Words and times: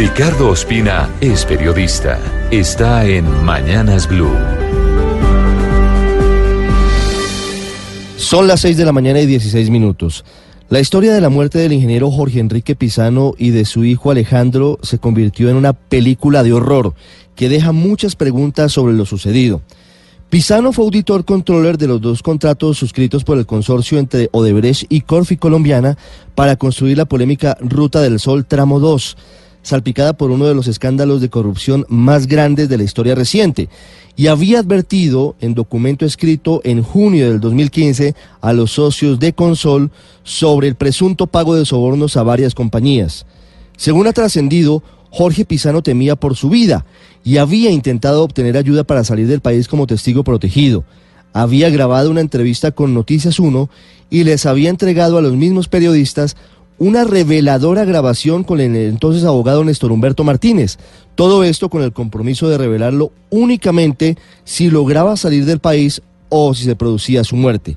Ricardo 0.00 0.48
Ospina 0.48 1.14
es 1.20 1.44
periodista. 1.44 2.18
Está 2.50 3.04
en 3.04 3.44
Mañanas 3.44 4.08
Blue. 4.08 4.32
Son 8.16 8.48
las 8.48 8.60
6 8.62 8.78
de 8.78 8.86
la 8.86 8.92
mañana 8.92 9.20
y 9.20 9.26
16 9.26 9.68
minutos. 9.68 10.24
La 10.70 10.80
historia 10.80 11.12
de 11.12 11.20
la 11.20 11.28
muerte 11.28 11.58
del 11.58 11.74
ingeniero 11.74 12.10
Jorge 12.10 12.40
Enrique 12.40 12.74
Pisano 12.74 13.34
y 13.36 13.50
de 13.50 13.66
su 13.66 13.84
hijo 13.84 14.10
Alejandro 14.10 14.78
se 14.82 14.98
convirtió 14.98 15.50
en 15.50 15.56
una 15.56 15.74
película 15.74 16.42
de 16.42 16.54
horror 16.54 16.94
que 17.36 17.50
deja 17.50 17.72
muchas 17.72 18.16
preguntas 18.16 18.72
sobre 18.72 18.94
lo 18.94 19.04
sucedido. 19.04 19.60
Pisano 20.30 20.72
fue 20.72 20.86
auditor 20.86 21.26
controller 21.26 21.76
de 21.76 21.88
los 21.88 22.00
dos 22.00 22.22
contratos 22.22 22.78
suscritos 22.78 23.22
por 23.22 23.36
el 23.36 23.44
consorcio 23.44 23.98
entre 23.98 24.30
Odebrecht 24.32 24.86
y 24.88 25.02
Corfi 25.02 25.36
Colombiana 25.36 25.98
para 26.34 26.56
construir 26.56 26.96
la 26.96 27.04
polémica 27.04 27.58
Ruta 27.60 28.00
del 28.00 28.18
Sol 28.18 28.46
Tramo 28.46 28.80
2, 28.80 29.16
salpicada 29.62 30.12
por 30.12 30.30
uno 30.30 30.46
de 30.46 30.54
los 30.54 30.66
escándalos 30.66 31.20
de 31.20 31.30
corrupción 31.30 31.84
más 31.88 32.26
grandes 32.26 32.68
de 32.68 32.78
la 32.78 32.84
historia 32.84 33.14
reciente, 33.14 33.68
y 34.16 34.26
había 34.26 34.58
advertido 34.58 35.36
en 35.40 35.54
documento 35.54 36.04
escrito 36.04 36.60
en 36.64 36.82
junio 36.82 37.30
del 37.30 37.40
2015 37.40 38.14
a 38.40 38.52
los 38.52 38.72
socios 38.72 39.18
de 39.18 39.32
Consol 39.32 39.90
sobre 40.24 40.68
el 40.68 40.74
presunto 40.74 41.26
pago 41.26 41.54
de 41.54 41.64
sobornos 41.64 42.16
a 42.16 42.22
varias 42.22 42.54
compañías. 42.54 43.26
Según 43.76 44.06
ha 44.06 44.12
trascendido, 44.12 44.82
Jorge 45.10 45.44
Pisano 45.44 45.82
temía 45.82 46.16
por 46.16 46.36
su 46.36 46.50
vida 46.50 46.84
y 47.24 47.38
había 47.38 47.70
intentado 47.70 48.22
obtener 48.22 48.56
ayuda 48.56 48.84
para 48.84 49.04
salir 49.04 49.26
del 49.26 49.40
país 49.40 49.68
como 49.68 49.86
testigo 49.86 50.24
protegido. 50.24 50.84
Había 51.32 51.70
grabado 51.70 52.10
una 52.10 52.20
entrevista 52.20 52.72
con 52.72 52.94
Noticias 52.94 53.38
1 53.38 53.70
y 54.10 54.24
les 54.24 54.46
había 54.46 54.70
entregado 54.70 55.18
a 55.18 55.22
los 55.22 55.34
mismos 55.34 55.68
periodistas 55.68 56.36
una 56.80 57.04
reveladora 57.04 57.84
grabación 57.84 58.42
con 58.42 58.58
el 58.58 58.74
entonces 58.74 59.24
abogado 59.24 59.62
Néstor 59.62 59.92
Humberto 59.92 60.24
Martínez. 60.24 60.78
Todo 61.14 61.44
esto 61.44 61.68
con 61.68 61.82
el 61.82 61.92
compromiso 61.92 62.48
de 62.48 62.56
revelarlo 62.56 63.12
únicamente 63.28 64.16
si 64.44 64.70
lograba 64.70 65.18
salir 65.18 65.44
del 65.44 65.58
país 65.58 66.00
o 66.30 66.54
si 66.54 66.64
se 66.64 66.76
producía 66.76 67.22
su 67.22 67.36
muerte. 67.36 67.76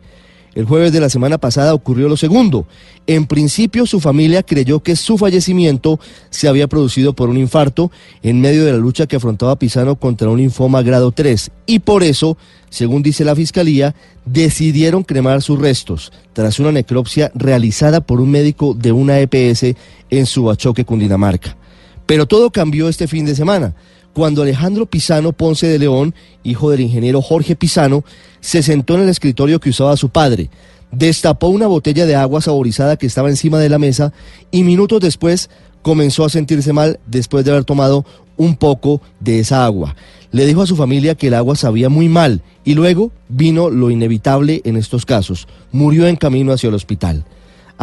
El 0.56 0.66
jueves 0.66 0.92
de 0.94 1.00
la 1.00 1.10
semana 1.10 1.38
pasada 1.40 1.74
ocurrió 1.74 2.08
lo 2.08 2.18
segundo. 2.18 2.68
En 3.08 3.26
principio 3.26 3.86
su 3.86 4.00
familia 4.00 4.44
creyó 4.44 4.82
que 4.82 4.96
su 4.96 5.18
fallecimiento 5.18 6.00
se 6.30 6.48
había 6.48 6.68
producido 6.68 7.14
por 7.14 7.30
un 7.30 7.38
infarto 7.38 7.92
en 8.22 8.40
medio 8.40 8.64
de 8.64 8.72
la 8.72 8.78
lucha 8.78 9.08
que 9.08 9.16
afrontaba 9.16 9.58
Pisano 9.58 9.96
contra 9.96 10.30
un 10.30 10.38
linfoma 10.38 10.82
grado 10.84 11.12
3 11.12 11.52
y 11.66 11.80
por 11.80 12.04
eso, 12.04 12.38
según 12.70 13.02
dice 13.02 13.26
la 13.26 13.36
fiscalía, 13.36 13.96
decidieron 14.26 15.04
cremar 15.04 15.42
sus 15.42 15.60
restos 15.60 16.12
tras 16.34 16.60
una 16.60 16.72
necropsia 16.72 17.32
realizada 17.34 18.02
por 18.02 18.22
un 18.22 18.30
médico 18.30 18.74
de 18.74 18.92
una 18.92 19.20
EPS 19.20 19.76
en 20.10 20.26
Subachoque, 20.26 20.86
Cundinamarca. 20.86 21.58
Pero 22.06 22.26
todo 22.26 22.52
cambió 22.52 22.90
este 22.90 23.08
fin 23.08 23.26
de 23.26 23.36
semana 23.36 23.76
cuando 24.14 24.44
Alejandro 24.44 24.86
Pisano 24.86 25.34
Ponce 25.34 25.68
de 25.68 25.80
León, 25.80 26.14
hijo 26.44 26.70
del 26.70 26.82
ingeniero 26.82 27.22
Jorge 27.22 27.56
Pisano, 27.56 28.04
se 28.42 28.62
sentó 28.62 28.96
en 28.96 29.02
el 29.02 29.10
escritorio 29.10 29.60
que 29.60 29.72
usaba 29.72 29.98
su 29.98 30.10
padre, 30.10 30.50
destapó 30.92 31.48
una 31.48 31.68
botella 31.68 32.06
de 32.06 32.16
agua 32.16 32.42
saborizada 32.42 32.98
que 32.98 33.08
estaba 33.08 33.30
encima 33.30 33.58
de 33.58 33.70
la 33.70 33.80
mesa 33.80 34.14
y 34.52 34.64
minutos 34.64 35.02
después 35.02 35.50
comenzó 35.82 36.24
a 36.24 36.30
sentirse 36.30 36.72
mal 36.74 37.00
después 37.08 37.44
de 37.44 37.52
haber 37.52 37.66
tomado 37.66 38.06
un 38.38 38.56
poco 38.56 39.02
de 39.20 39.40
esa 39.40 39.66
agua. 39.66 39.96
Le 40.32 40.46
dijo 40.46 40.62
a 40.62 40.68
su 40.68 40.76
familia 40.76 41.16
que 41.16 41.28
el 41.28 41.34
agua 41.34 41.56
sabía 41.56 41.90
muy 41.90 42.10
mal 42.10 42.42
y 42.64 42.76
luego 42.76 43.12
vino 43.30 43.70
lo 43.70 43.92
inevitable 43.92 44.62
en 44.64 44.78
estos 44.78 45.06
casos. 45.06 45.48
Murió 45.72 46.08
en 46.08 46.16
camino 46.16 46.54
hacia 46.54 46.70
el 46.70 46.76
hospital. 46.76 47.26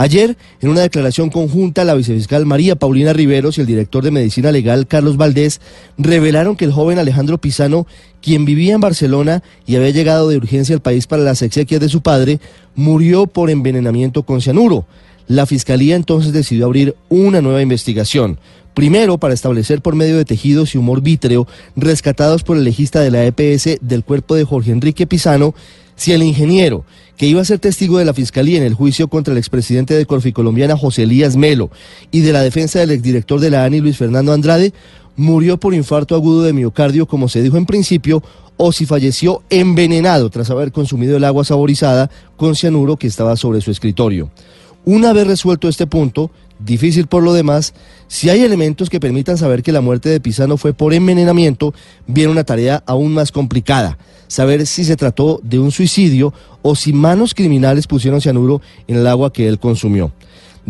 Ayer, 0.00 0.38
en 0.62 0.70
una 0.70 0.80
declaración 0.80 1.28
conjunta, 1.28 1.84
la 1.84 1.92
vicefiscal 1.92 2.46
María 2.46 2.74
Paulina 2.74 3.12
Riveros 3.12 3.58
y 3.58 3.60
el 3.60 3.66
director 3.66 4.02
de 4.02 4.10
Medicina 4.10 4.50
Legal 4.50 4.86
Carlos 4.86 5.18
Valdés 5.18 5.60
revelaron 5.98 6.56
que 6.56 6.64
el 6.64 6.72
joven 6.72 6.98
Alejandro 6.98 7.36
Pisano, 7.36 7.86
quien 8.22 8.46
vivía 8.46 8.72
en 8.72 8.80
Barcelona 8.80 9.42
y 9.66 9.76
había 9.76 9.90
llegado 9.90 10.30
de 10.30 10.38
urgencia 10.38 10.74
al 10.74 10.80
país 10.80 11.06
para 11.06 11.22
las 11.22 11.42
exequias 11.42 11.82
de 11.82 11.90
su 11.90 12.00
padre, 12.00 12.40
murió 12.74 13.26
por 13.26 13.50
envenenamiento 13.50 14.22
con 14.22 14.40
cianuro. 14.40 14.86
La 15.28 15.44
fiscalía 15.44 15.96
entonces 15.96 16.32
decidió 16.32 16.64
abrir 16.64 16.96
una 17.10 17.42
nueva 17.42 17.60
investigación. 17.60 18.38
Primero, 18.72 19.18
para 19.18 19.34
establecer 19.34 19.82
por 19.82 19.96
medio 19.96 20.16
de 20.16 20.24
tejidos 20.24 20.74
y 20.74 20.78
humor 20.78 21.02
vítreo 21.02 21.46
rescatados 21.76 22.42
por 22.42 22.56
el 22.56 22.64
legista 22.64 23.00
de 23.00 23.10
la 23.10 23.26
EPS 23.26 23.80
del 23.82 24.02
cuerpo 24.02 24.34
de 24.34 24.44
Jorge 24.44 24.70
Enrique 24.70 25.06
Pisano, 25.06 25.54
si 26.00 26.14
el 26.14 26.22
ingeniero, 26.22 26.86
que 27.18 27.26
iba 27.26 27.42
a 27.42 27.44
ser 27.44 27.58
testigo 27.58 27.98
de 27.98 28.06
la 28.06 28.14
fiscalía 28.14 28.56
en 28.56 28.64
el 28.64 28.72
juicio 28.72 29.08
contra 29.08 29.32
el 29.32 29.38
expresidente 29.38 29.92
de 29.92 30.06
Corfi 30.06 30.32
Colombiana 30.32 30.74
José 30.74 31.02
Elías 31.02 31.36
Melo 31.36 31.70
y 32.10 32.20
de 32.20 32.32
la 32.32 32.40
defensa 32.40 32.78
del 32.78 32.92
exdirector 32.92 33.38
de 33.38 33.50
la 33.50 33.66
ANI 33.66 33.80
Luis 33.80 33.98
Fernando 33.98 34.32
Andrade, 34.32 34.72
murió 35.16 35.60
por 35.60 35.74
infarto 35.74 36.14
agudo 36.14 36.42
de 36.42 36.54
miocardio, 36.54 37.04
como 37.04 37.28
se 37.28 37.42
dijo 37.42 37.58
en 37.58 37.66
principio, 37.66 38.22
o 38.56 38.72
si 38.72 38.86
falleció 38.86 39.42
envenenado 39.50 40.30
tras 40.30 40.48
haber 40.48 40.72
consumido 40.72 41.18
el 41.18 41.24
agua 41.24 41.44
saborizada 41.44 42.10
con 42.38 42.56
cianuro 42.56 42.96
que 42.96 43.06
estaba 43.06 43.36
sobre 43.36 43.60
su 43.60 43.70
escritorio. 43.70 44.30
Una 44.92 45.12
vez 45.12 45.24
resuelto 45.24 45.68
este 45.68 45.86
punto, 45.86 46.32
difícil 46.58 47.06
por 47.06 47.22
lo 47.22 47.32
demás, 47.32 47.74
si 48.08 48.28
hay 48.28 48.42
elementos 48.42 48.90
que 48.90 48.98
permitan 48.98 49.38
saber 49.38 49.62
que 49.62 49.70
la 49.70 49.80
muerte 49.80 50.08
de 50.08 50.18
Pisano 50.18 50.56
fue 50.56 50.72
por 50.72 50.92
envenenamiento, 50.92 51.72
viene 52.08 52.32
una 52.32 52.42
tarea 52.42 52.82
aún 52.86 53.14
más 53.14 53.30
complicada, 53.30 53.98
saber 54.26 54.66
si 54.66 54.82
se 54.82 54.96
trató 54.96 55.38
de 55.44 55.60
un 55.60 55.70
suicidio 55.70 56.34
o 56.62 56.74
si 56.74 56.92
manos 56.92 57.34
criminales 57.34 57.86
pusieron 57.86 58.20
cianuro 58.20 58.62
en 58.88 58.96
el 58.96 59.06
agua 59.06 59.32
que 59.32 59.46
él 59.46 59.60
consumió. 59.60 60.10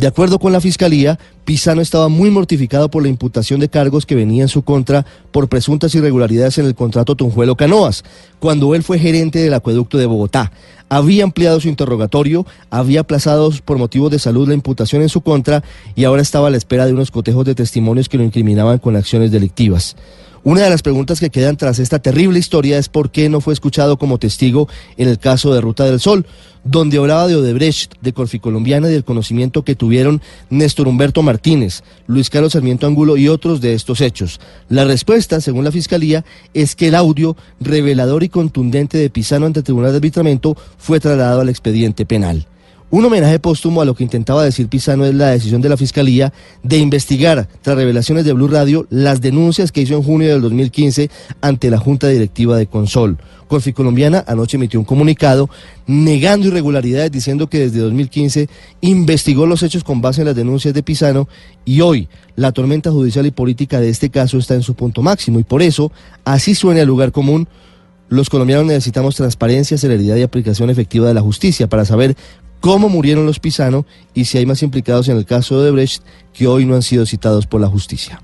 De 0.01 0.07
acuerdo 0.07 0.39
con 0.39 0.51
la 0.51 0.63
fiscalía, 0.63 1.19
Pisano 1.45 1.83
estaba 1.83 2.09
muy 2.09 2.31
mortificado 2.31 2.91
por 2.91 3.03
la 3.03 3.11
imputación 3.11 3.61
de 3.61 3.69
cargos 3.69 4.07
que 4.07 4.15
venía 4.15 4.41
en 4.41 4.49
su 4.49 4.63
contra 4.63 5.05
por 5.31 5.51
presuntas 5.51 5.95
irregularidades 5.95 6.57
en 6.57 6.65
el 6.65 6.75
contrato 6.75 7.17
Tunjuelo 7.17 7.55
Canoas, 7.55 8.03
cuando 8.39 8.75
él 8.75 8.83
fue 8.83 8.99
gerente 8.99 9.41
del 9.41 9.53
acueducto 9.53 9.99
de 9.99 10.07
Bogotá. 10.07 10.53
Había 10.89 11.25
ampliado 11.25 11.61
su 11.61 11.69
interrogatorio, 11.69 12.47
había 12.71 13.01
aplazado 13.01 13.53
por 13.67 13.77
motivos 13.77 14.11
de 14.11 14.19
salud 14.19 14.49
la 14.49 14.55
imputación 14.55 15.03
en 15.03 15.11
su 15.11 15.21
contra 15.21 15.63
y 15.95 16.05
ahora 16.05 16.23
estaba 16.23 16.49
a 16.49 16.51
la 16.51 16.57
espera 16.57 16.87
de 16.87 16.95
unos 16.95 17.11
cotejos 17.11 17.45
de 17.45 17.55
testimonios 17.55 18.09
que 18.09 18.17
lo 18.17 18.25
incriminaban 18.25 18.79
con 18.79 18.97
acciones 18.97 19.31
delictivas. 19.31 19.97
Una 20.43 20.63
de 20.63 20.71
las 20.71 20.81
preguntas 20.81 21.21
que 21.21 21.29
quedan 21.29 21.59
tras 21.59 21.79
esta 21.79 21.99
terrible 21.99 22.39
historia 22.39 22.79
es 22.79 22.89
por 22.89 23.11
qué 23.11 23.29
no 23.29 23.43
fue 23.43 23.53
escuchado 23.53 23.99
como 23.99 24.19
testigo 24.19 24.69
en 24.97 25.07
el 25.07 25.19
caso 25.19 25.53
de 25.53 25.61
Ruta 25.61 25.85
del 25.85 26.01
Sol, 26.01 26.25
donde 26.65 26.97
hablaba 26.97 27.29
de 27.29 27.37
Odebrecht, 27.37 27.97
de 28.01 28.15
Corficolombiana 28.15 28.89
y 28.89 28.93
del 28.93 29.05
conocimiento 29.05 29.65
que 29.65 29.75
tuvieron 29.75 30.23
Néstor 30.49 30.89
Humberto 30.89 31.23
Martínez, 31.23 31.83
Luis 32.07 32.31
Carlos 32.31 32.55
Sarmiento 32.55 32.87
Angulo 32.87 33.19
y 33.19 33.29
otros 33.29 33.61
de 33.61 33.75
estos 33.75 34.01
hechos. 34.01 34.41
La 34.71 34.87
respuesta, 34.87 35.43
según 35.43 35.65
la 35.65 35.73
Fiscalía, 35.73 36.25
es 36.55 36.75
que 36.75 36.89
el 36.89 36.95
audio 36.95 37.37
revelador 37.61 38.23
y 38.23 38.31
contundente 38.31 38.97
de 38.97 39.11
Pisano 39.11 39.45
ante 39.45 39.61
el 39.61 39.65
Tribunal 39.65 39.91
de 39.91 39.97
Arbitramiento 39.99 40.57
fue 40.79 41.01
trasladado 41.01 41.43
al 41.43 41.51
expediente 41.51 42.07
penal. 42.07 42.47
Un 42.93 43.05
homenaje 43.05 43.39
póstumo 43.39 43.81
a 43.81 43.85
lo 43.85 43.95
que 43.95 44.03
intentaba 44.03 44.43
decir 44.43 44.67
Pisano 44.67 45.05
es 45.05 45.15
la 45.15 45.29
decisión 45.29 45.61
de 45.61 45.69
la 45.69 45.77
Fiscalía 45.77 46.33
de 46.65 46.79
investigar, 46.79 47.49
tras 47.63 47.77
revelaciones 47.77 48.25
de 48.25 48.33
Blue 48.33 48.49
Radio, 48.49 48.89
las 48.91 49.21
denuncias 49.21 49.71
que 49.71 49.81
hizo 49.81 49.95
en 49.95 50.03
junio 50.03 50.29
del 50.29 50.43
2015 50.43 51.09
ante 51.41 51.71
la 51.71 51.79
Junta 51.79 52.09
Directiva 52.09 52.57
de 52.57 52.67
Consol. 52.67 53.19
Corfi 53.47 53.73
Colombiana 53.73 54.25
anoche 54.27 54.57
emitió 54.57 54.81
un 54.81 54.87
comunicado 54.87 55.49
negando 55.87 56.49
irregularidades 56.49 57.13
diciendo 57.13 57.49
que 57.49 57.61
desde 57.61 57.79
2015 57.79 58.49
investigó 58.81 59.47
los 59.47 59.63
hechos 59.63 59.85
con 59.85 60.01
base 60.01 60.23
en 60.23 60.27
las 60.27 60.37
denuncias 60.37 60.75
de 60.75 60.83
Pisano 60.83 61.29
y 61.65 61.83
hoy 61.83 62.09
la 62.35 62.51
tormenta 62.51 62.91
judicial 62.91 63.25
y 63.25 63.31
política 63.31 63.79
de 63.79 63.89
este 63.89 64.11
caso 64.11 64.37
está 64.37 64.55
en 64.55 64.63
su 64.63 64.75
punto 64.75 65.01
máximo 65.01 65.39
y 65.39 65.45
por 65.45 65.63
eso, 65.63 65.93
así 66.25 66.57
suena 66.57 66.81
el 66.81 66.89
lugar 66.89 67.13
común, 67.13 67.47
los 68.09 68.29
colombianos 68.29 68.67
necesitamos 68.67 69.15
transparencia, 69.15 69.79
celeridad 69.79 70.17
y 70.17 70.23
aplicación 70.23 70.71
efectiva 70.71 71.07
de 71.07 71.15
la 71.15 71.21
justicia 71.21 71.69
para 71.69 71.85
saber 71.85 72.17
cómo 72.61 72.89
murieron 72.89 73.27
los 73.27 73.41
Pisano 73.41 73.87
y 74.15 74.27
si 74.27 74.39
hay 74.39 74.47
más 74.47 74.63
implicados 74.63 75.09
en 75.09 75.17
el 75.17 75.25
caso 75.25 75.63
de 75.63 75.71
Brecht 75.71 76.03
que 76.33 76.47
hoy 76.47 76.65
no 76.65 76.75
han 76.75 76.83
sido 76.83 77.07
citados 77.07 77.47
por 77.47 77.61
la 77.61 77.69
justicia. 77.69 78.23